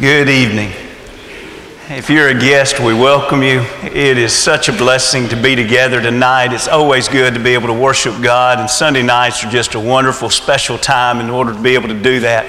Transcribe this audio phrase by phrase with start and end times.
[0.00, 0.72] Good evening.
[1.90, 3.60] If you're a guest, we welcome you.
[3.82, 6.54] It is such a blessing to be together tonight.
[6.54, 9.80] It's always good to be able to worship God, and Sunday nights are just a
[9.80, 12.46] wonderful, special time in order to be able to do that.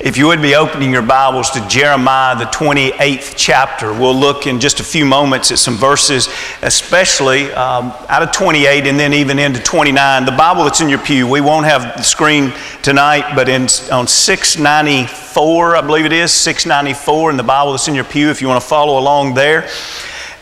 [0.00, 4.58] If you would be opening your Bibles to Jeremiah, the 28th chapter, we'll look in
[4.58, 6.28] just a few moments at some verses,
[6.62, 10.24] especially um, out of 28 and then even into 29.
[10.24, 12.52] The Bible that's in your pew, we won't have the screen
[12.82, 17.94] tonight, but in, on 694, I believe it is, 694 in the Bible that's in
[17.94, 19.68] your pew, if you want to follow along there.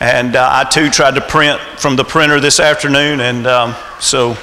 [0.01, 4.34] And uh, I too tried to print from the printer this afternoon, and um, so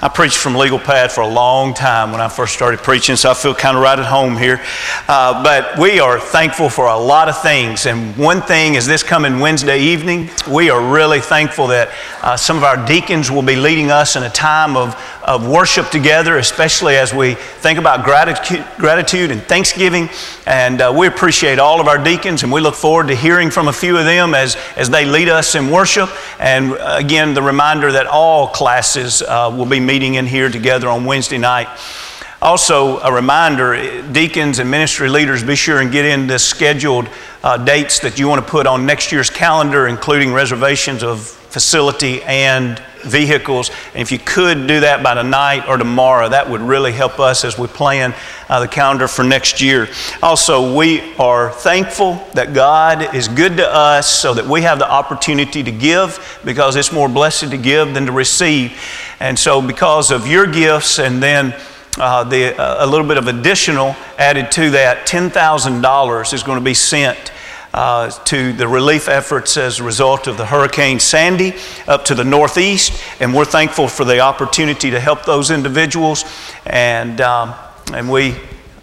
[0.00, 3.32] I preached from legal pad for a long time when I first started preaching, so
[3.32, 4.60] I feel kind of right at home here.
[5.08, 7.84] Uh, but we are thankful for a lot of things.
[7.84, 11.90] And one thing is this coming Wednesday evening, we are really thankful that
[12.22, 15.90] uh, some of our deacons will be leading us in a time of, of worship
[15.90, 20.08] together, especially as we think about gratitude, gratitude and thanksgiving.
[20.46, 23.66] And uh, we appreciate all of our deacons, and we look forward to hearing from
[23.66, 26.08] a few of them as, as they lead us in worship.
[26.38, 30.86] And uh, again, the reminder that all classes uh, will be meeting in here together
[30.86, 31.66] on Wednesday night.
[32.42, 37.08] Also, a reminder deacons and ministry leaders, be sure and get in the scheduled
[37.42, 41.20] uh, dates that you want to put on next year's calendar, including reservations of
[41.58, 43.72] facility and vehicles.
[43.94, 47.44] And if you could do that by tonight or tomorrow, that would really help us
[47.44, 48.14] as we plan
[48.48, 49.88] uh, the calendar for next year.
[50.22, 54.88] Also, we are thankful that God is good to us so that we have the
[54.88, 58.80] opportunity to give because it's more blessed to give than to receive.
[59.18, 61.56] And so, because of your gifts and then
[61.98, 66.64] uh, the, uh, a little bit of additional added to that, $10,000 is going to
[66.64, 67.32] be sent
[67.74, 71.54] uh, to the relief efforts as a result of the Hurricane Sandy
[71.86, 73.02] up to the northeast.
[73.20, 76.24] And we're thankful for the opportunity to help those individuals.
[76.66, 77.54] And, um,
[77.92, 78.36] and we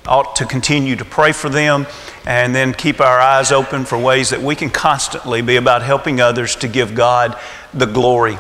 [0.08, 1.88] ought to continue to pray for them
[2.25, 6.22] and then keep our eyes open for ways that we can constantly be about helping
[6.22, 7.38] others to give God
[7.73, 8.38] the glory.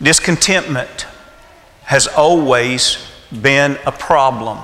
[0.00, 1.06] Discontentment
[1.84, 2.98] has always
[3.40, 4.58] been a problem.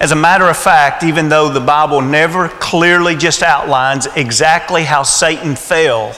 [0.00, 5.02] As a matter of fact, even though the Bible never clearly just outlines exactly how
[5.02, 6.14] Satan fell,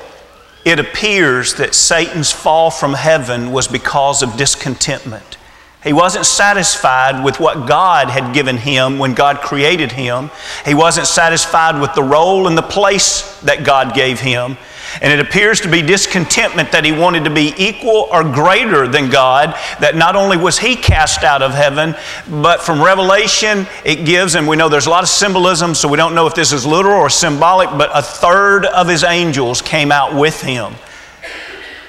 [0.65, 5.37] it appears that Satan's fall from heaven was because of discontentment.
[5.85, 10.31] He wasn't satisfied with what God had given him when God created him.
[10.65, 14.57] He wasn't satisfied with the role and the place that God gave him.
[15.03, 19.11] And it appears to be discontentment that he wanted to be equal or greater than
[19.11, 21.95] God, that not only was he cast out of heaven,
[22.29, 25.97] but from Revelation it gives, and we know there's a lot of symbolism, so we
[25.97, 29.93] don't know if this is literal or symbolic, but a third of his angels came
[29.93, 30.73] out with him.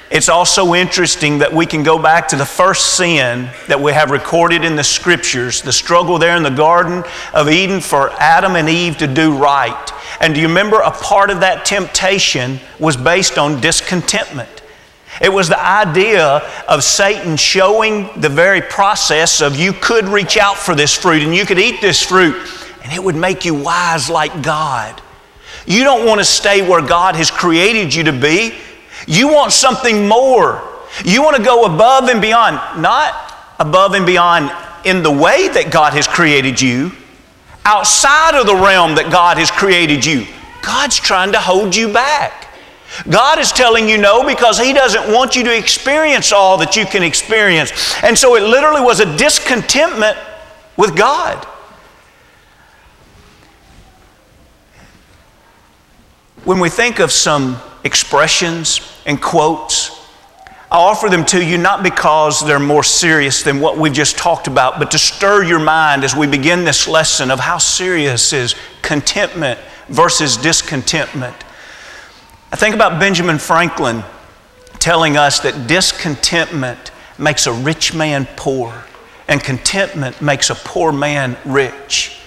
[0.09, 4.09] It's also interesting that we can go back to the first sin that we have
[4.09, 7.03] recorded in the scriptures, the struggle there in the Garden
[7.33, 9.91] of Eden for Adam and Eve to do right.
[10.21, 14.63] And do you remember a part of that temptation was based on discontentment?
[15.19, 20.57] It was the idea of Satan showing the very process of you could reach out
[20.57, 22.35] for this fruit and you could eat this fruit
[22.83, 25.01] and it would make you wise like God.
[25.65, 28.57] You don't want to stay where God has created you to be.
[29.07, 30.61] You want something more.
[31.03, 34.51] You want to go above and beyond, not above and beyond
[34.85, 36.91] in the way that God has created you,
[37.65, 40.25] outside of the realm that God has created you.
[40.61, 42.47] God's trying to hold you back.
[43.09, 46.85] God is telling you no because He doesn't want you to experience all that you
[46.85, 47.71] can experience.
[48.03, 50.17] And so it literally was a discontentment
[50.77, 51.45] with God.
[56.43, 59.97] When we think of some expressions and quotes.
[60.69, 64.47] I offer them to you not because they're more serious than what we've just talked
[64.47, 68.53] about, but to stir your mind as we begin this lesson of how serious is
[68.81, 71.35] contentment versus discontentment.
[72.51, 74.03] I think about Benjamin Franklin
[74.79, 78.83] telling us that discontentment makes a rich man poor,
[79.29, 82.19] and contentment makes a poor man rich.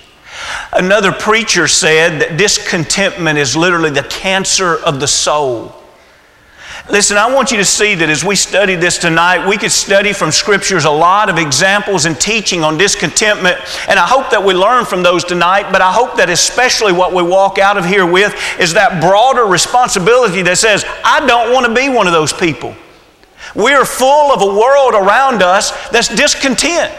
[0.72, 5.79] Another preacher said that discontentment is literally the cancer of the soul.
[6.88, 10.12] Listen, I want you to see that as we study this tonight, we could study
[10.12, 14.54] from scriptures a lot of examples and teaching on discontentment, and I hope that we
[14.54, 18.06] learn from those tonight, but I hope that especially what we walk out of here
[18.06, 22.32] with is that broader responsibility that says, I don't want to be one of those
[22.32, 22.74] people.
[23.54, 26.92] We're full of a world around us that's discontent.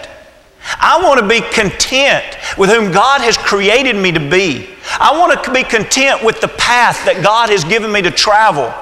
[0.63, 4.69] I want to be content with whom God has created me to be.
[4.99, 8.73] I want to be content with the path that God has given me to travel.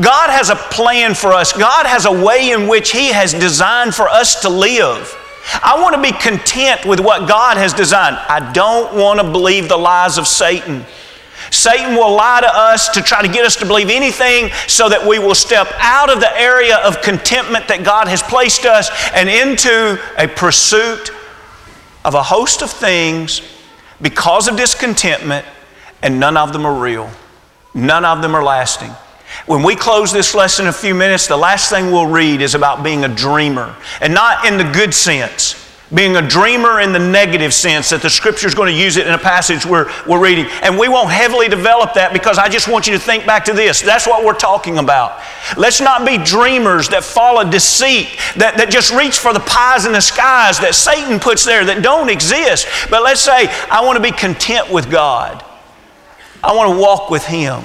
[0.00, 1.52] God has a plan for us.
[1.52, 5.14] God has a way in which He has designed for us to live.
[5.62, 8.16] I want to be content with what God has designed.
[8.16, 10.84] I don't want to believe the lies of Satan.
[11.50, 15.06] Satan will lie to us to try to get us to believe anything so that
[15.06, 19.28] we will step out of the area of contentment that God has placed us and
[19.28, 21.10] into a pursuit
[22.04, 23.42] of a host of things
[24.00, 25.46] because of discontentment,
[26.02, 27.10] and none of them are real.
[27.72, 28.90] None of them are lasting.
[29.46, 32.54] When we close this lesson in a few minutes, the last thing we'll read is
[32.54, 35.60] about being a dreamer, and not in the good sense.
[35.92, 39.06] Being a dreamer in the negative sense that the scripture is going to use it
[39.06, 40.46] in a passage we're, we're reading.
[40.62, 43.52] And we won't heavily develop that because I just want you to think back to
[43.52, 43.82] this.
[43.82, 45.20] That's what we're talking about.
[45.58, 49.92] Let's not be dreamers that follow deceit, that, that just reach for the pies in
[49.92, 52.66] the skies that Satan puts there that don't exist.
[52.88, 55.44] But let's say, I want to be content with God,
[56.42, 57.62] I want to walk with Him.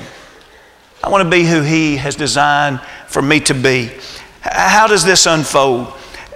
[1.04, 3.92] I want to be who He has designed for me to be.
[4.42, 5.94] How does this unfold?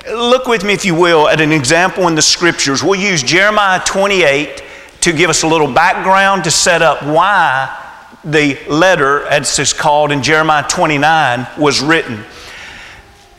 [0.08, 2.84] Look with me, if you will, at an example in the scriptures.
[2.84, 4.64] We'll use Jeremiah 28
[5.02, 7.80] to give us a little background to set up why
[8.24, 12.24] the letter, as it's called in Jeremiah 29, was written.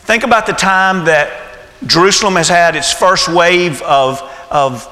[0.00, 4.20] Think about the time that Jerusalem has had its first wave of,
[4.50, 4.90] of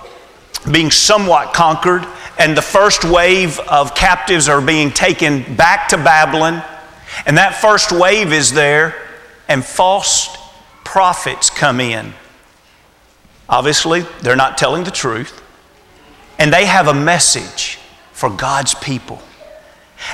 [0.71, 2.07] being somewhat conquered
[2.39, 6.63] and the first wave of captives are being taken back to Babylon.
[7.27, 8.95] And that first wave is there,
[9.49, 10.37] and false
[10.85, 12.15] prophets come in.
[13.49, 15.43] Obviously, they're not telling the truth,
[16.39, 17.79] and they have a message
[18.13, 19.21] for God's people.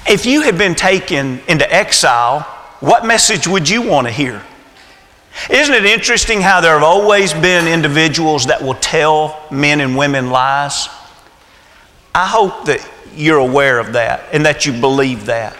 [0.09, 2.41] If you had been taken into exile,
[2.81, 4.43] what message would you want to hear?
[5.50, 10.31] Isn't it interesting how there have always been individuals that will tell men and women
[10.31, 10.88] lies?
[12.19, 12.85] I hope that
[13.15, 15.56] you're aware of that and that you believe that.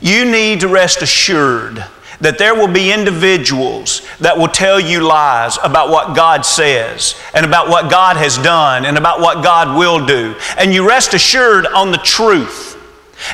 [0.00, 1.84] You need to rest assured
[2.22, 7.44] that there will be individuals that will tell you lies about what God says and
[7.44, 10.34] about what God has done and about what God will do.
[10.56, 12.74] And you rest assured on the truth.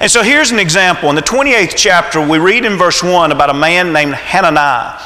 [0.00, 1.10] And so here's an example.
[1.10, 5.00] In the 28th chapter, we read in verse 1 about a man named Hananiah.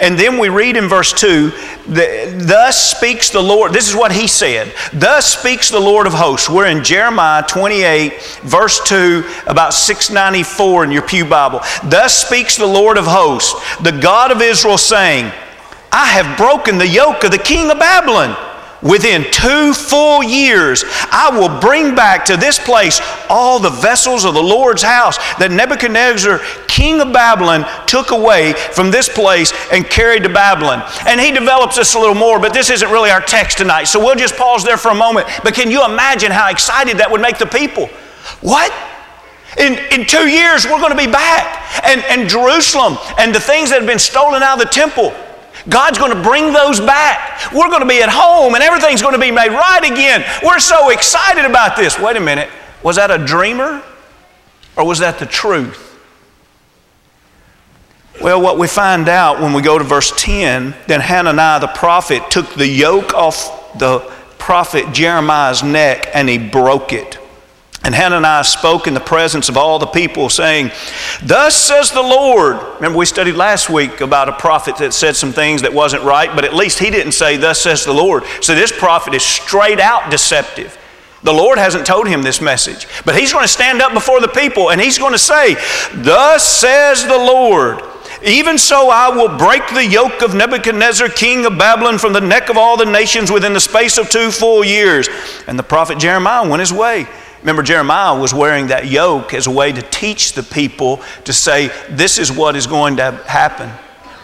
[0.00, 1.50] And then we read in verse 2,
[1.86, 3.72] thus speaks the Lord.
[3.72, 4.74] This is what he said.
[4.92, 6.48] Thus speaks the Lord of hosts.
[6.48, 11.60] We're in Jeremiah 28, verse 2, about 694 in your Pew Bible.
[11.84, 15.30] Thus speaks the Lord of hosts, the God of Israel, saying,
[15.90, 18.36] I have broken the yoke of the king of Babylon
[18.82, 20.82] Within two full years,
[21.12, 25.52] I will bring back to this place all the vessels of the Lord's house that
[25.52, 30.82] Nebuchadnezzar, king of Babylon, took away from this place and carried to Babylon.
[31.06, 33.84] And he develops this a little more, but this isn't really our text tonight.
[33.84, 35.28] So we'll just pause there for a moment.
[35.44, 37.86] But can you imagine how excited that would make the people?
[38.40, 38.72] What?
[39.58, 41.84] In, in two years, we're going to be back.
[41.84, 45.14] And, and Jerusalem and the things that have been stolen out of the temple
[45.68, 47.52] God's going to bring those back.
[47.52, 50.24] We're going to be at home and everything's going to be made right again.
[50.42, 51.98] We're so excited about this.
[51.98, 52.48] Wait a minute.
[52.82, 53.82] Was that a dreamer
[54.76, 55.90] or was that the truth?
[58.20, 62.30] Well, what we find out when we go to verse 10, then Hananiah the prophet
[62.30, 64.00] took the yoke off the
[64.38, 67.18] prophet Jeremiah's neck and he broke it.
[67.84, 70.70] And Hananiah spoke in the presence of all the people, saying,
[71.22, 72.56] Thus says the Lord.
[72.76, 76.32] Remember, we studied last week about a prophet that said some things that wasn't right,
[76.32, 78.22] but at least he didn't say, Thus says the Lord.
[78.40, 80.78] So this prophet is straight out deceptive.
[81.24, 84.28] The Lord hasn't told him this message, but he's going to stand up before the
[84.28, 85.54] people and he's going to say,
[85.94, 87.82] Thus says the Lord.
[88.24, 92.50] Even so, I will break the yoke of Nebuchadnezzar, king of Babylon, from the neck
[92.50, 95.08] of all the nations within the space of two full years.
[95.48, 97.08] And the prophet Jeremiah went his way.
[97.42, 101.70] Remember, Jeremiah was wearing that yoke as a way to teach the people to say,
[101.90, 103.70] This is what is going to happen.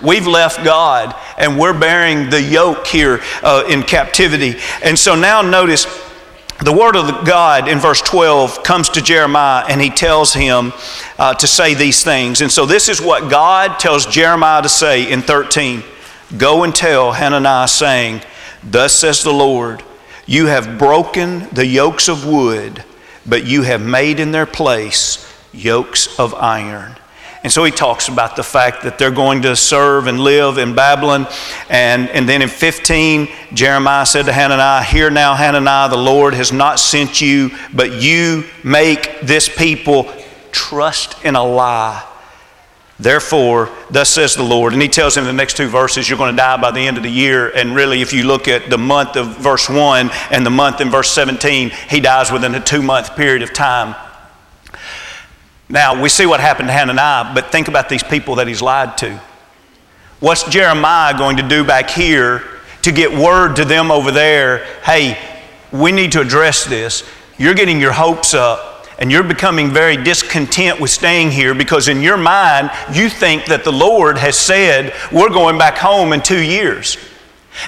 [0.00, 4.60] We've left God and we're bearing the yoke here uh, in captivity.
[4.84, 5.87] And so now notice
[6.60, 10.72] the word of God in verse 12 comes to Jeremiah and he tells him
[11.18, 12.40] uh, to say these things.
[12.40, 15.82] And so this is what God tells Jeremiah to say in 13
[16.37, 18.20] Go and tell Hananiah, saying,
[18.62, 19.82] Thus says the Lord,
[20.26, 22.84] you have broken the yokes of wood
[23.28, 26.97] but you have made in their place yokes of iron.
[27.44, 30.75] And so he talks about the fact that they're going to serve and live in
[30.75, 31.28] Babylon.
[31.70, 36.52] And, and then in 15, Jeremiah said to Hananiah, Hear now, Hananiah, the Lord has
[36.52, 40.12] not sent you, but you make this people
[40.50, 42.04] trust in a lie
[43.00, 44.73] Therefore, thus says the Lord.
[44.73, 46.81] And he tells him in the next two verses, you're going to die by the
[46.81, 47.49] end of the year.
[47.50, 50.90] And really, if you look at the month of verse 1 and the month in
[50.90, 53.95] verse 17, he dies within a two month period of time.
[55.69, 58.97] Now, we see what happened to Hananiah, but think about these people that he's lied
[58.99, 59.21] to.
[60.19, 62.43] What's Jeremiah going to do back here
[62.83, 65.19] to get word to them over there hey,
[65.71, 67.09] we need to address this.
[67.37, 72.02] You're getting your hopes up and you're becoming very discontent with staying here because in
[72.02, 76.43] your mind you think that the Lord has said, We're going back home in two
[76.43, 76.97] years.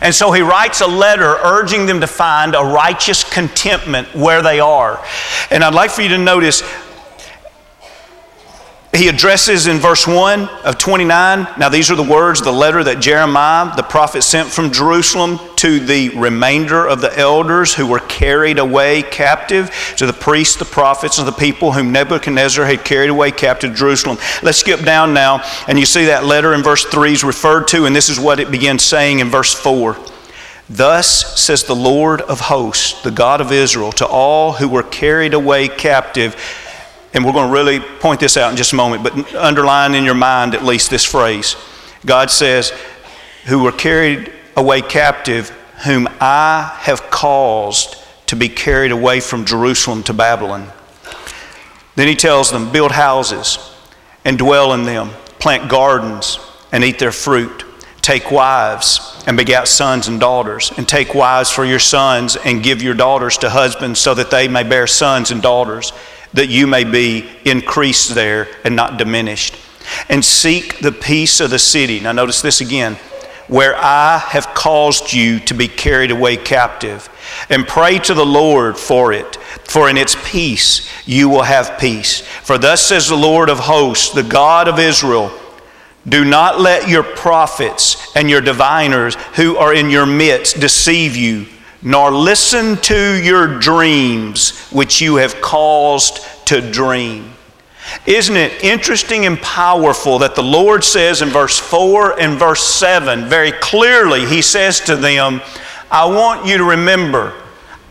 [0.01, 4.61] And so he writes a letter urging them to find a righteous contentment where they
[4.61, 5.05] are.
[5.51, 6.63] And I'd like for you to notice
[8.93, 11.47] he addresses in verse 1 of 29.
[11.59, 15.79] Now, these are the words, the letter that Jeremiah, the prophet, sent from Jerusalem to
[15.79, 21.19] the remainder of the elders who were carried away captive, to the priests, the prophets,
[21.19, 24.19] and the people whom Nebuchadnezzar had carried away captive to Jerusalem.
[24.43, 27.87] Let's skip down now, and you see that letter in verse 3 is referred to,
[27.87, 29.97] and this is what it begins saying in verse 4.
[30.69, 35.35] Thus says the Lord of hosts, the God of Israel, to all who were carried
[35.35, 36.35] away captive
[37.13, 40.05] and we're going to really point this out in just a moment, but underline in
[40.05, 41.57] your mind at least this phrase.
[42.07, 42.73] God says,
[43.47, 45.51] Who were carried away captive,
[45.85, 50.71] whom I have caused to be carried away from Jerusalem to Babylon.
[51.97, 53.59] Then he tells them, Build houses
[54.25, 56.39] and dwell in them, plant gardens
[56.71, 57.65] and eat their fruit,
[58.03, 62.83] take wives and begat sons and daughters, and take wives for your sons and give
[62.83, 65.93] your daughters to husbands so that they may bear sons and daughters
[66.33, 69.57] that you may be increased there and not diminished.
[70.09, 72.01] And seek the peace of the city.
[72.01, 72.97] Now, notice this again
[73.51, 77.09] where I have caused you to be carried away captive.
[77.51, 82.21] And pray to the Lord for it, for in its peace you will have peace.
[82.21, 85.33] For thus says the Lord of hosts, the God of Israel
[86.09, 91.47] Do not let your prophets and your diviners who are in your midst deceive you
[91.83, 97.33] nor listen to your dreams which you have caused to dream.
[98.07, 103.27] Isn't it interesting and powerful that the Lord says in verse 4 and verse 7
[103.27, 105.41] very clearly, He says to them,
[105.91, 107.35] I want you to remember,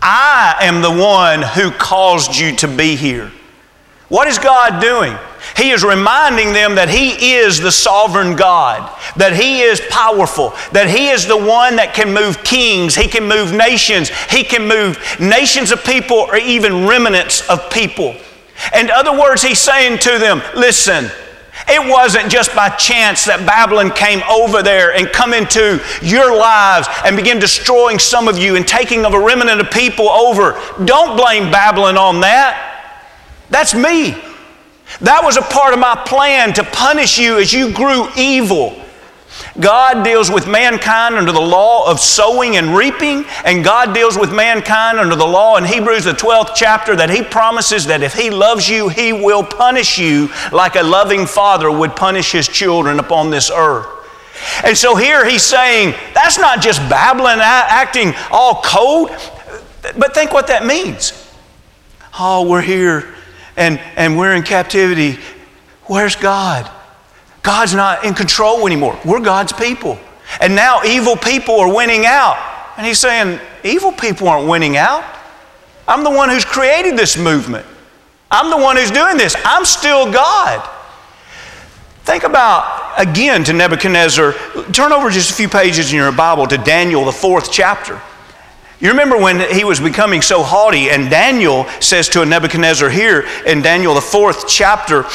[0.02, 3.32] I am the one who caused you to be here.
[4.08, 5.16] What is God doing?
[5.56, 10.90] He is reminding them that He is the sovereign God, that He is powerful, that
[10.90, 15.00] He is the one that can move kings, He can move nations, He can move
[15.20, 18.16] nations of people or even remnants of people.
[18.76, 21.10] In other words, He's saying to them, listen,
[21.68, 26.88] it wasn't just by chance that Babylon came over there and come into your lives
[27.06, 30.60] and begin destroying some of you and taking of a remnant of people over.
[30.86, 32.66] Don't blame Babylon on that.
[33.50, 34.16] That's me.
[35.02, 38.82] That was a part of my plan to punish you as you grew evil.
[39.60, 44.34] God deals with mankind under the law of sowing and reaping, and God deals with
[44.34, 48.30] mankind under the law in Hebrews, the 12th chapter, that He promises that if He
[48.30, 53.30] loves you, He will punish you like a loving father would punish his children upon
[53.30, 53.88] this earth.
[54.64, 59.10] And so here He's saying, that's not just babbling, acting all cold,
[59.98, 61.14] but think what that means.
[62.18, 63.16] Oh, we're here
[63.60, 65.20] and, and we're in captivity,
[65.84, 66.70] where's God?
[67.44, 69.00] God's not in control anymore.
[69.06, 70.00] We're God's people.
[70.42, 72.38] And now evil people are winning out.
[72.78, 75.04] And he's saying, evil people aren't winning out.
[75.88, 77.66] I'm the one who's created this movement.
[78.32, 79.36] I'm the one who's doing this.
[79.44, 80.68] I'm still God.
[82.04, 84.34] Think about, again, to Nebuchadnezzar.
[84.72, 88.02] Turn over just a few pages in your Bible to Daniel, the fourth chapter.
[88.80, 93.62] You remember when he was becoming so haughty, and Daniel says to Nebuchadnezzar here in
[93.62, 95.06] Daniel, the fourth chapter,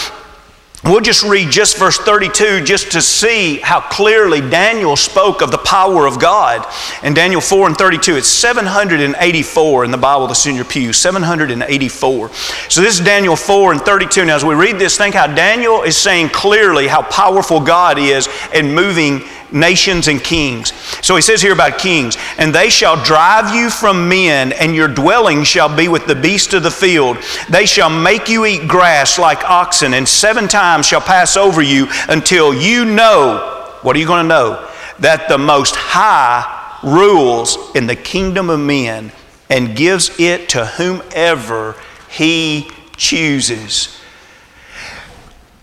[0.85, 5.57] We'll just read just verse 32 just to see how clearly Daniel spoke of the
[5.57, 6.71] power of God.
[7.03, 12.31] In Daniel 4 and 32, it's 784 in the Bible that's in your pew, 784.
[12.69, 14.27] So this is Daniel 4 and 32.
[14.27, 18.29] Now, as we read this, think how Daniel is saying clearly how powerful God is
[18.53, 20.73] in moving nations and kings.
[21.03, 24.89] So he says here about kings, and they shall drive you from men, and your
[24.89, 27.19] dwelling shall be with the beasts of the field.
[27.49, 31.89] They shall make you eat grass like oxen, and seven times shall pass over you
[32.09, 33.79] until you know.
[33.83, 34.71] What are you going to know?
[35.01, 39.13] That the Most High rules in the kingdom of men
[39.51, 41.77] and gives it to whomever
[42.11, 44.01] he chooses.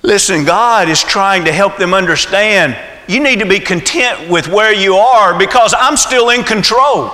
[0.01, 2.75] Listen, God is trying to help them understand
[3.11, 7.11] you need to be content with where you are because I'm still in control.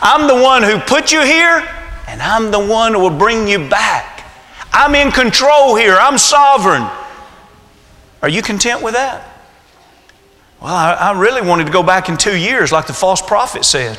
[0.00, 1.68] I'm the one who put you here,
[2.06, 4.24] and I'm the one who will bring you back.
[4.72, 6.88] I'm in control here, I'm sovereign.
[8.22, 9.22] Are you content with that?
[10.62, 13.66] Well, I, I really wanted to go back in two years, like the false prophet
[13.66, 13.98] said.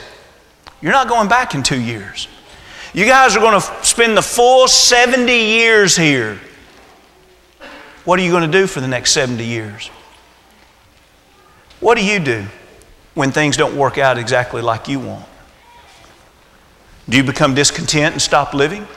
[0.81, 2.27] You're not going back in two years.
[2.91, 6.39] You guys are going to spend the full 70 years here.
[8.03, 9.91] What are you going to do for the next 70 years?
[11.79, 12.45] What do you do?
[13.19, 15.25] when things don't work out exactly like you want?
[17.09, 18.88] Do you become discontent and stop living?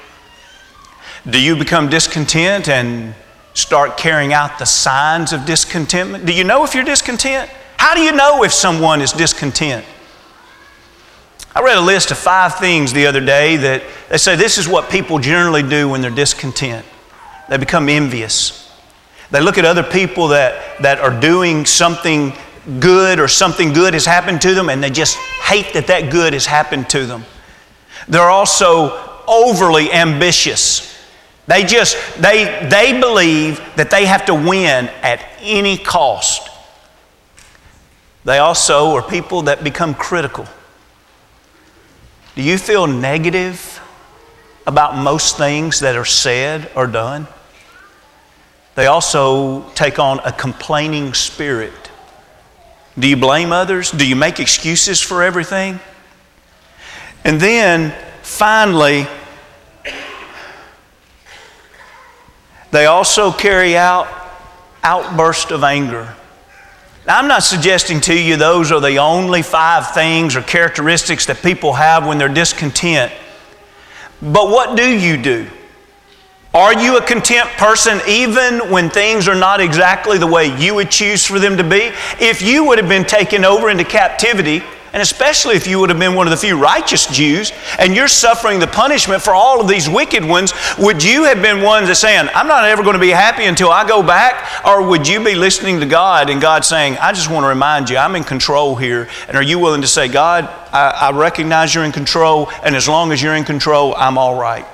[1.28, 3.16] Do you become discontent and
[3.54, 6.24] start carrying out the signs of discontentment?
[6.24, 7.50] Do you know if you're discontent?
[7.78, 9.84] How do you know if someone is discontent?
[11.52, 14.68] I read a list of five things the other day that they say this is
[14.68, 16.86] what people generally do when they're discontent.
[17.48, 18.72] They become envious.
[19.32, 22.32] They look at other people that, that are doing something
[22.80, 26.32] good or something good has happened to them and they just hate that that good
[26.32, 27.24] has happened to them.
[28.08, 30.88] They're also overly ambitious.
[31.46, 36.48] They just, they, they believe that they have to win at any cost.
[38.24, 40.46] They also are people that become critical.
[42.36, 43.80] Do you feel negative
[44.66, 47.26] about most things that are said or done?
[48.74, 51.91] They also take on a complaining spirit.
[52.98, 53.90] Do you blame others?
[53.90, 55.80] Do you make excuses for everything?
[57.24, 59.06] And then finally,
[62.70, 64.08] they also carry out
[64.82, 66.14] outbursts of anger.
[67.06, 71.42] Now, I'm not suggesting to you those are the only five things or characteristics that
[71.42, 73.12] people have when they're discontent.
[74.20, 75.48] But what do you do?
[76.54, 80.90] Are you a content person even when things are not exactly the way you would
[80.90, 81.90] choose for them to be?
[82.20, 85.98] If you would have been taken over into captivity, and especially if you would have
[85.98, 89.66] been one of the few righteous Jews and you're suffering the punishment for all of
[89.66, 93.00] these wicked ones, would you have been ones that saying, I'm not ever going to
[93.00, 94.66] be happy until I go back?
[94.66, 97.88] Or would you be listening to God and God saying, I just want to remind
[97.88, 99.08] you, I'm in control here?
[99.26, 102.86] And are you willing to say, God, I, I recognize you're in control, and as
[102.86, 104.66] long as you're in control, I'm all right?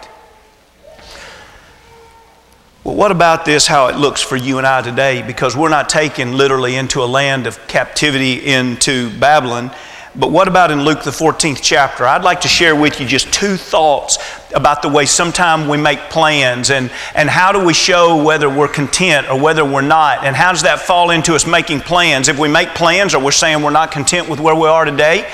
[2.89, 5.21] Well, what about this, how it looks for you and I today?
[5.21, 9.73] Because we're not taken literally into a land of captivity into Babylon.
[10.17, 12.07] But what about in Luke, the 14th chapter?
[12.07, 14.17] I'd like to share with you just two thoughts
[14.55, 18.69] about the way sometimes we make plans and, and how do we show whether we're
[18.69, 20.25] content or whether we're not.
[20.25, 22.29] And how does that fall into us making plans?
[22.29, 25.31] If we make plans or we're saying we're not content with where we are today,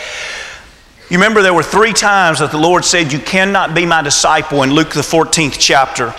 [1.08, 4.64] you remember there were three times that the Lord said, You cannot be my disciple
[4.64, 6.12] in Luke, the 14th chapter.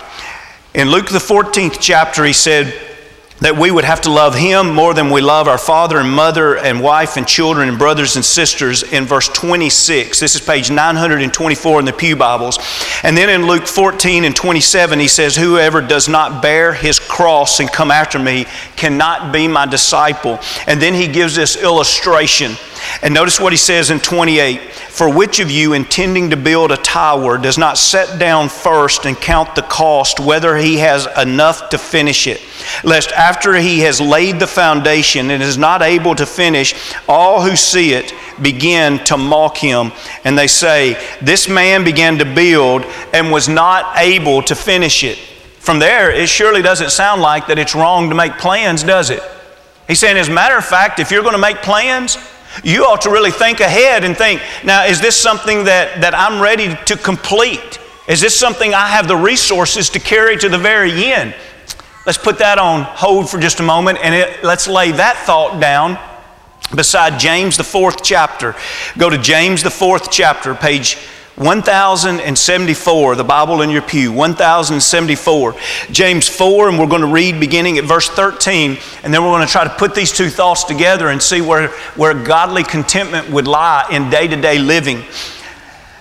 [0.76, 2.95] In Luke, the 14th chapter, he said,
[3.40, 6.56] that we would have to love him more than we love our father and mother
[6.56, 10.18] and wife and children and brothers and sisters in verse 26.
[10.18, 12.58] This is page 924 in the Pew Bibles.
[13.02, 17.60] And then in Luke 14 and 27, he says, Whoever does not bear his cross
[17.60, 20.38] and come after me cannot be my disciple.
[20.66, 22.52] And then he gives this illustration.
[23.02, 26.76] And notice what he says in 28 For which of you, intending to build a
[26.76, 31.78] tower, does not set down first and count the cost, whether he has enough to
[31.78, 32.40] finish it?
[32.84, 37.56] Lest after he has laid the foundation and is not able to finish, all who
[37.56, 39.90] see it begin to mock him.
[40.22, 45.18] And they say, This man began to build and was not able to finish it.
[45.58, 49.22] From there, it surely doesn't sound like that it's wrong to make plans, does it?
[49.88, 52.18] He's saying, as a matter of fact, if you're going to make plans,
[52.62, 56.40] you ought to really think ahead and think, now, is this something that, that I'm
[56.40, 57.80] ready to complete?
[58.06, 61.34] Is this something I have the resources to carry to the very end?
[62.06, 65.60] Let's put that on hold for just a moment and it, let's lay that thought
[65.60, 65.98] down
[66.74, 68.54] beside James, the fourth chapter.
[68.96, 70.96] Go to James, the fourth chapter, page
[71.34, 75.54] 1074, the Bible in your pew, 1074.
[75.90, 79.46] James 4, and we're going to read beginning at verse 13, and then we're going
[79.46, 83.46] to try to put these two thoughts together and see where, where godly contentment would
[83.46, 85.02] lie in day to day living.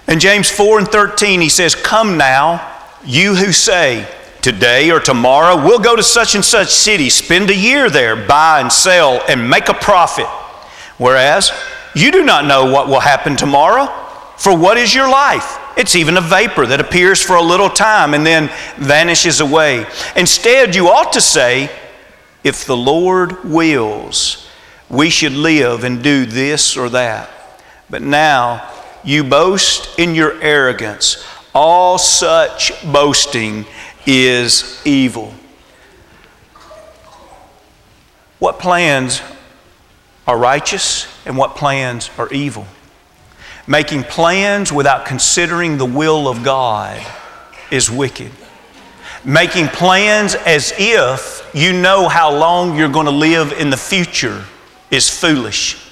[0.07, 4.07] In James 4 and 13, he says, Come now, you who say,
[4.45, 8.59] Today or tomorrow, we'll go to such and such city, spend a year there, buy
[8.59, 10.27] and sell, and make a profit.
[10.99, 11.51] Whereas,
[11.95, 13.87] you do not know what will happen tomorrow.
[14.37, 15.57] For what is your life?
[15.75, 19.87] It's even a vapor that appears for a little time and then vanishes away.
[20.15, 21.71] Instead, you ought to say,
[22.43, 24.47] If the Lord wills,
[24.91, 27.31] we should live and do this or that.
[27.89, 28.71] But now
[29.03, 31.25] you boast in your arrogance.
[31.55, 33.65] All such boasting
[34.05, 35.33] is evil.
[38.39, 39.21] What plans
[40.27, 42.67] are righteous and what plans are evil?
[43.67, 47.03] Making plans without considering the will of God
[47.71, 48.31] is wicked.
[49.23, 54.43] Making plans as if you know how long you're going to live in the future
[54.91, 55.84] is foolish.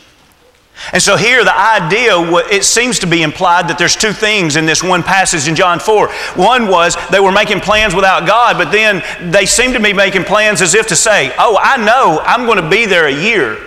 [0.92, 2.14] And so here the idea,
[2.52, 5.80] it seems to be implied that there's two things in this one passage in John
[5.80, 6.10] 4.
[6.36, 10.24] One was they were making plans without God, but then they seem to be making
[10.24, 13.60] plans as if to say, oh, I know I'm going to be there a year.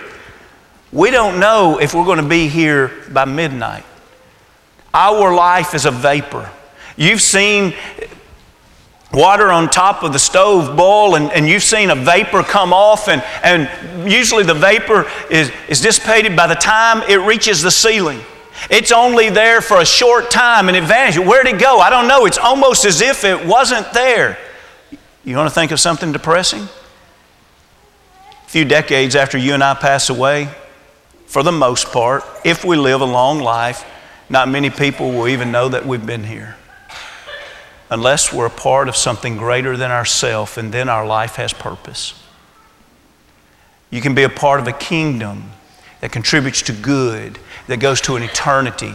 [0.91, 3.83] We don't know if we're going to be here by midnight.
[4.93, 6.49] Our life is a vapor.
[6.95, 7.73] You've seen
[9.13, 13.07] water on top of the stove boil and, and you've seen a vapor come off
[13.07, 18.19] and, and usually the vapor is, is dissipated by the time it reaches the ceiling.
[18.69, 21.79] It's only there for a short time and it vanishes where'd it go?
[21.79, 22.25] I don't know.
[22.25, 24.37] It's almost as if it wasn't there.
[25.23, 26.63] You want to think of something depressing?
[26.63, 30.49] A few decades after you and i pass away
[31.25, 33.85] for the most part if we live a long life
[34.29, 36.55] not many people will even know that we've been here
[37.89, 42.13] unless we're a part of something greater than ourselves, and then our life has purpose.
[43.89, 45.51] You can be a part of a kingdom
[46.01, 48.93] that contributes to good, that goes to an eternity.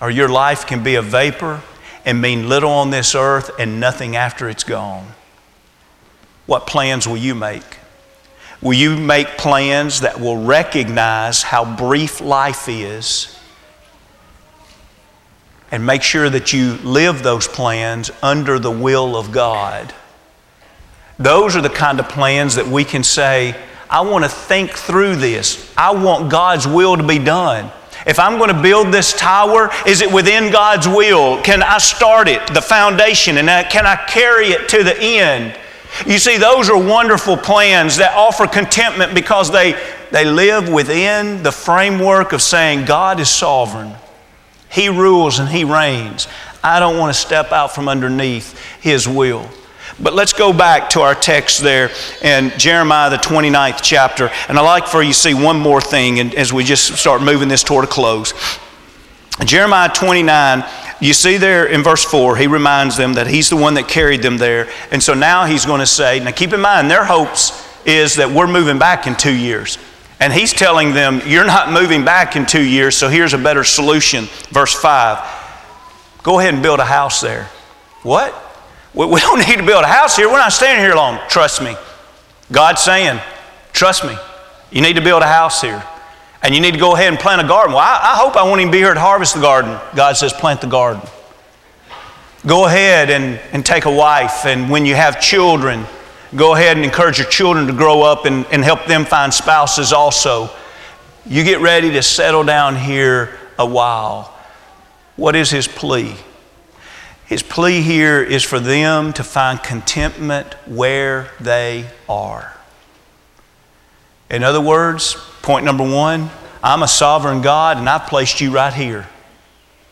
[0.00, 1.62] Or your life can be a vapor
[2.04, 5.06] and mean little on this earth and nothing after it's gone.
[6.46, 7.78] What plans will you make?
[8.60, 13.38] Will you make plans that will recognize how brief life is
[15.74, 19.92] and make sure that you live those plans under the will of God.
[21.18, 23.60] Those are the kind of plans that we can say,
[23.90, 25.74] I want to think through this.
[25.76, 27.72] I want God's will to be done.
[28.06, 31.42] If I'm going to build this tower, is it within God's will?
[31.42, 35.58] Can I start it, the foundation, and can I carry it to the end?
[36.06, 39.72] You see, those are wonderful plans that offer contentment because they,
[40.12, 43.96] they live within the framework of saying God is sovereign.
[44.74, 46.26] He rules and He reigns.
[46.62, 49.48] I don't want to step out from underneath His will.
[50.00, 54.30] But let's go back to our text there in Jeremiah, the 29th chapter.
[54.48, 57.48] And I'd like for you to see one more thing as we just start moving
[57.48, 58.34] this toward a close.
[59.44, 60.64] Jeremiah 29,
[61.00, 64.22] you see there in verse 4, he reminds them that he's the one that carried
[64.22, 64.68] them there.
[64.90, 68.30] And so now he's going to say, now keep in mind, their hopes is that
[68.30, 69.78] we're moving back in two years.
[70.24, 73.62] And he's telling them, You're not moving back in two years, so here's a better
[73.62, 74.24] solution.
[74.48, 75.18] Verse 5
[76.22, 77.50] Go ahead and build a house there.
[78.02, 78.34] What?
[78.94, 80.28] We don't need to build a house here.
[80.28, 81.20] We're not staying here long.
[81.28, 81.76] Trust me.
[82.50, 83.20] God's saying,
[83.74, 84.16] Trust me.
[84.70, 85.84] You need to build a house here.
[86.42, 87.74] And you need to go ahead and plant a garden.
[87.74, 89.78] Well, I, I hope I won't even be here to harvest the garden.
[89.94, 91.02] God says, Plant the garden.
[92.46, 94.46] Go ahead and, and take a wife.
[94.46, 95.84] And when you have children,
[96.36, 99.92] Go ahead and encourage your children to grow up and, and help them find spouses
[99.92, 100.50] also.
[101.24, 104.34] You get ready to settle down here a while.
[105.14, 106.16] What is his plea?
[107.26, 112.52] His plea here is for them to find contentment where they are.
[114.28, 116.30] In other words, point number one
[116.64, 119.06] I'm a sovereign God and I've placed you right here.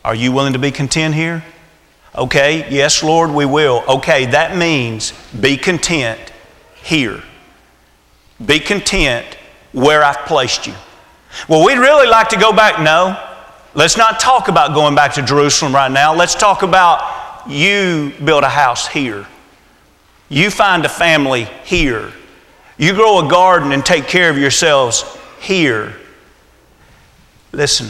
[0.03, 1.45] Are you willing to be content here?
[2.15, 3.83] Okay, yes, Lord, we will.
[3.87, 6.32] Okay, that means be content
[6.83, 7.23] here.
[8.45, 9.25] Be content
[9.71, 10.73] where I've placed you.
[11.47, 12.79] Well, we'd really like to go back.
[12.81, 13.17] No,
[13.73, 16.13] let's not talk about going back to Jerusalem right now.
[16.13, 19.25] Let's talk about you build a house here.
[20.29, 22.11] You find a family here.
[22.77, 25.03] You grow a garden and take care of yourselves
[25.41, 25.95] here.
[27.51, 27.87] Listen,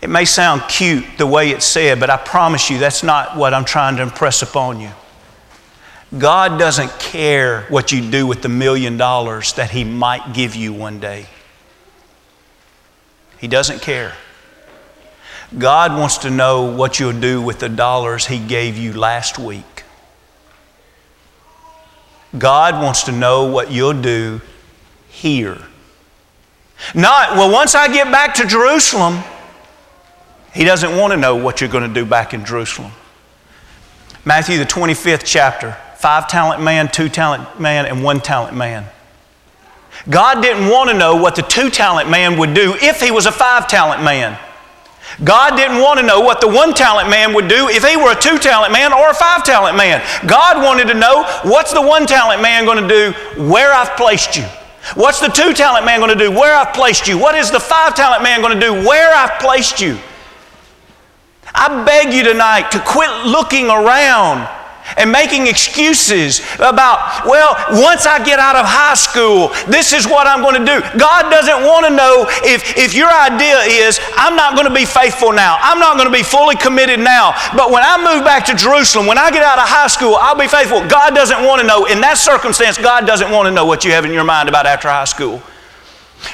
[0.00, 3.52] it may sound cute the way it's said, but I promise you that's not what
[3.52, 4.90] I'm trying to impress upon you.
[6.16, 10.72] God doesn't care what you do with the million dollars that He might give you
[10.72, 11.26] one day.
[13.38, 14.14] He doesn't care.
[15.56, 19.84] God wants to know what you'll do with the dollars He gave you last week.
[22.36, 24.40] God wants to know what you'll do
[25.08, 25.58] here.
[26.94, 29.22] Not, well, once I get back to Jerusalem,
[30.52, 32.90] He doesn't want to know what you're going to do back in Jerusalem.
[34.24, 38.86] Matthew, the 25th chapter five talent man, two talent man, and one talent man.
[40.08, 43.26] God didn't want to know what the two talent man would do if he was
[43.26, 44.38] a five talent man.
[45.22, 48.12] God didn't want to know what the one talent man would do if he were
[48.12, 50.02] a two talent man or a five talent man.
[50.26, 53.12] God wanted to know what's the one talent man going to do
[53.50, 54.44] where I've placed you.
[54.94, 57.18] What's the two talent man going to do where I've placed you?
[57.18, 59.98] What is the five talent man going to do where I've placed you?
[61.54, 64.48] I beg you tonight to quit looking around
[64.96, 70.26] and making excuses about, well, once I get out of high school, this is what
[70.26, 70.80] I'm going to do.
[70.98, 74.84] God doesn't want to know if, if your idea is, I'm not going to be
[74.84, 78.44] faithful now, I'm not going to be fully committed now, but when I move back
[78.46, 80.86] to Jerusalem, when I get out of high school, I'll be faithful.
[80.86, 81.86] God doesn't want to know.
[81.86, 84.66] In that circumstance, God doesn't want to know what you have in your mind about
[84.66, 85.42] after high school.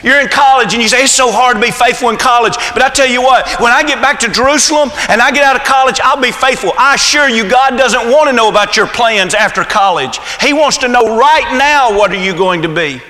[0.02, 2.54] You're in college and you say, it's so hard to be faithful in college.
[2.74, 5.56] But I tell you what, when I get back to Jerusalem and I get out
[5.56, 6.72] of college, I'll be faithful.
[6.78, 10.18] I assure you, God doesn't want to know about your plans after college.
[10.40, 13.00] He wants to know right now what are you going to be.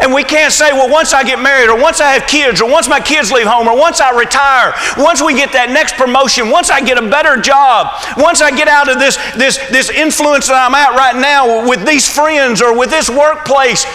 [0.00, 2.70] And we can't say, well, once I get married, or once I have kids, or
[2.70, 6.50] once my kids leave home, or once I retire, once we get that next promotion,
[6.50, 10.48] once I get a better job, once I get out of this, this, this influence
[10.48, 13.86] that I'm at right now with these friends or with this workplace,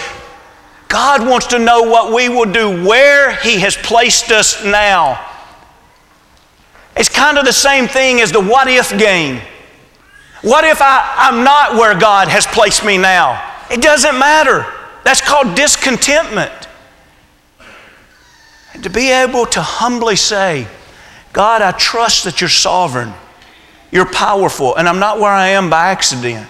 [0.88, 5.24] God wants to know what we will do where He has placed us now.
[6.96, 9.40] It's kind of the same thing as the what if game.
[10.42, 13.54] What if I, I'm not where God has placed me now?
[13.70, 14.64] It doesn't matter.
[15.04, 16.52] That's called discontentment.
[18.72, 20.66] And to be able to humbly say,
[21.32, 23.12] God, I trust that you're sovereign,
[23.90, 26.48] you're powerful, and I'm not where I am by accident.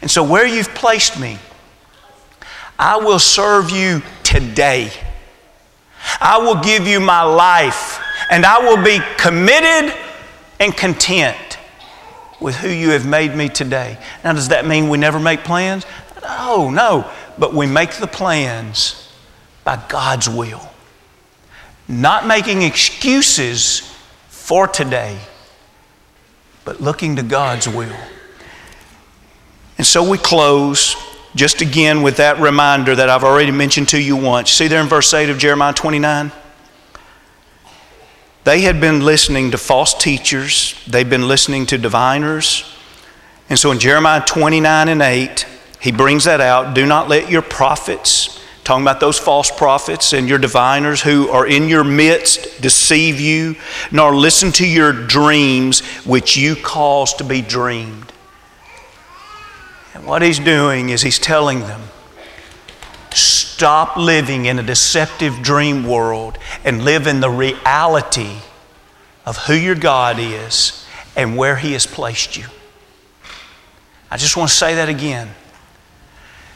[0.00, 1.38] And so, where you've placed me,
[2.78, 4.90] I will serve you today.
[6.20, 9.94] I will give you my life, and I will be committed
[10.60, 11.58] and content
[12.40, 13.98] with who you have made me today.
[14.22, 15.84] Now, does that mean we never make plans?
[16.22, 17.10] No, no.
[17.36, 19.12] But we make the plans
[19.64, 20.68] by God's will.
[21.88, 23.80] Not making excuses
[24.28, 25.18] for today,
[26.64, 27.96] but looking to God's will.
[29.78, 30.96] And so we close
[31.38, 34.50] just again with that reminder that I've already mentioned to you once.
[34.50, 36.32] See there in verse 8 of Jeremiah 29?
[38.42, 42.64] They had been listening to false teachers, they'd been listening to diviners.
[43.48, 45.46] And so in Jeremiah 29 and 8,
[45.80, 46.74] he brings that out.
[46.74, 51.46] Do not let your prophets, talking about those false prophets and your diviners who are
[51.46, 53.54] in your midst, deceive you,
[53.92, 58.07] nor listen to your dreams which you cause to be dreamed.
[59.98, 61.80] And what he's doing is he's telling them,
[63.10, 68.36] stop living in a deceptive dream world and live in the reality
[69.26, 72.44] of who your God is and where he has placed you.
[74.08, 75.30] I just want to say that again.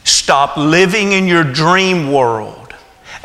[0.05, 2.73] Stop living in your dream world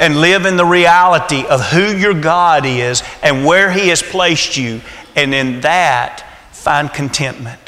[0.00, 4.57] and live in the reality of who your God is and where He has placed
[4.57, 4.81] you,
[5.14, 7.67] and in that, find contentment.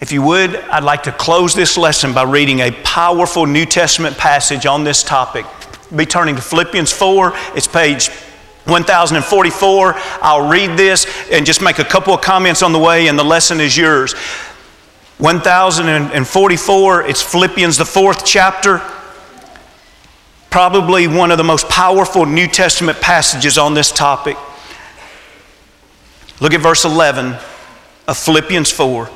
[0.00, 4.16] If you would, I'd like to close this lesson by reading a powerful New Testament
[4.16, 5.44] passage on this topic.
[5.94, 8.08] Be turning to Philippians 4, it's page
[8.64, 9.94] 1044.
[10.22, 13.24] I'll read this and just make a couple of comments on the way, and the
[13.24, 14.14] lesson is yours.
[15.18, 18.80] 1044, it's Philippians, the fourth chapter.
[20.48, 24.38] Probably one of the most powerful New Testament passages on this topic.
[26.40, 27.36] Look at verse 11
[28.08, 29.10] of Philippians 4.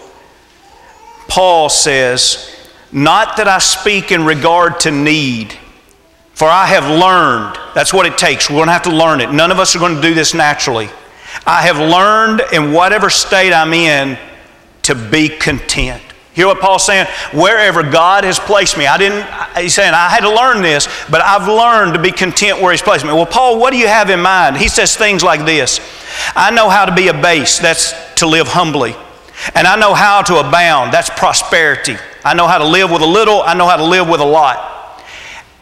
[1.35, 2.49] Paul says,
[2.93, 5.53] Not that I speak in regard to need,
[6.33, 7.59] for I have learned.
[7.75, 8.49] That's what it takes.
[8.49, 9.33] We're going to have to learn it.
[9.33, 10.89] None of us are going to do this naturally.
[11.45, 14.17] I have learned in whatever state I'm in
[14.83, 16.01] to be content.
[16.35, 17.09] Hear what Paul's saying?
[17.33, 19.27] Wherever God has placed me, I didn't,
[19.61, 22.81] he's saying, I had to learn this, but I've learned to be content where he's
[22.81, 23.13] placed me.
[23.13, 24.57] Well, Paul, what do you have in mind?
[24.57, 25.81] He says things like this
[26.37, 28.95] I know how to be abased, that's to live humbly.
[29.55, 31.97] And I know how to abound, that's prosperity.
[32.25, 34.25] I know how to live with a little, I know how to live with a
[34.25, 35.03] lot.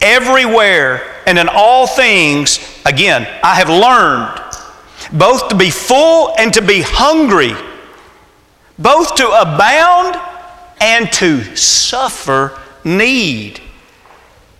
[0.01, 4.39] Everywhere and in all things, again, I have learned
[5.11, 7.53] both to be full and to be hungry
[8.77, 10.19] both to abound
[10.81, 13.61] and to suffer need.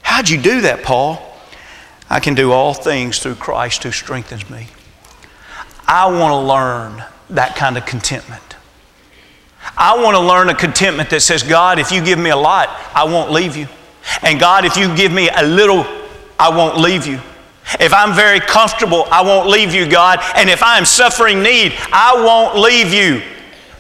[0.01, 1.21] How'd you do that, Paul?
[2.09, 4.67] I can do all things through Christ who strengthens me.
[5.88, 8.52] I want to learn that kind of contentment.
[9.77, 12.69] I want to learn a contentment that says, God, if you give me a lot,
[12.93, 13.67] I won't leave you.
[14.21, 15.86] And God, if you give me a little,
[16.38, 17.19] I won't leave you.
[17.79, 20.19] If I'm very comfortable, I won't leave you, God.
[20.36, 23.21] And if I'm suffering need, I won't leave you.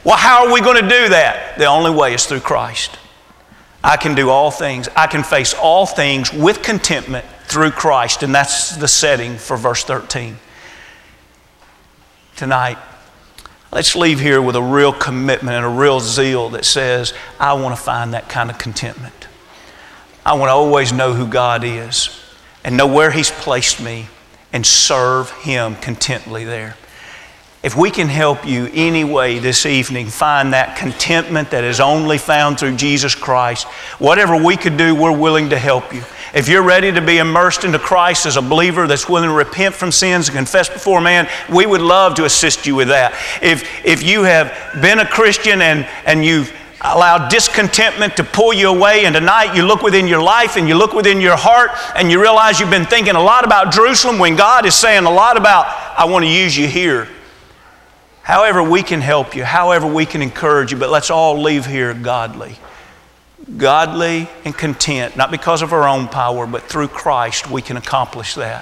[0.03, 1.57] Well, how are we going to do that?
[1.57, 2.97] The only way is through Christ.
[3.83, 4.87] I can do all things.
[4.95, 8.23] I can face all things with contentment through Christ.
[8.23, 10.37] And that's the setting for verse 13.
[12.35, 12.77] Tonight,
[13.73, 17.75] let's leave here with a real commitment and a real zeal that says, I want
[17.75, 19.27] to find that kind of contentment.
[20.23, 22.21] I want to always know who God is
[22.63, 24.07] and know where He's placed me
[24.53, 26.75] and serve Him contently there.
[27.63, 32.59] If we can help you anyway this evening find that contentment that is only found
[32.59, 33.65] through Jesus Christ,
[33.97, 36.03] whatever we could do, we're willing to help you.
[36.33, 39.75] If you're ready to be immersed into Christ as a believer that's willing to repent
[39.75, 43.13] from sins and confess before man, we would love to assist you with that.
[43.41, 48.67] If, if you have been a Christian and, and you've allowed discontentment to pull you
[48.67, 52.09] away, and tonight you look within your life and you look within your heart and
[52.09, 55.37] you realize you've been thinking a lot about Jerusalem when God is saying a lot
[55.37, 55.67] about,
[55.97, 57.07] I want to use you here.
[58.23, 61.93] However, we can help you, however, we can encourage you, but let's all leave here
[61.93, 62.57] godly.
[63.57, 68.35] Godly and content, not because of our own power, but through Christ we can accomplish
[68.35, 68.51] that.